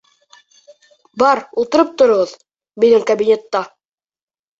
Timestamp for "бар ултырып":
1.23-1.91